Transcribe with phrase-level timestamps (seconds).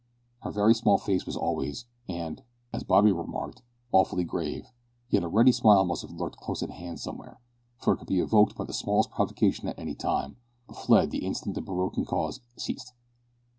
[0.39, 2.41] Her very small face was always, and,
[2.73, 3.61] as Bobby remarked,
[3.91, 4.65] awfully grave,
[5.11, 7.39] yet a ready smile must have lurked close at hand somewhere,
[7.77, 11.23] for it could be evoked by the smallest provocation at any time, but fled the
[11.23, 12.93] instant the provoking cause ceased.